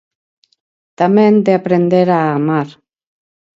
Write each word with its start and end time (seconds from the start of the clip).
Tamén 0.99 1.33
de 1.45 1.51
aprender 1.55 2.07
"a 2.17 2.21
amar". 2.37 2.69